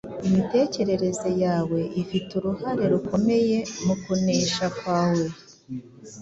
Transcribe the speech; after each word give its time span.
imitekerereze 0.27 1.29
yawe 1.43 1.79
ifite 2.01 2.29
uruhare 2.39 2.83
rukomeye 2.93 3.57
mu 3.85 3.95
kunesha 4.03 4.65
kwawe. 4.77 5.27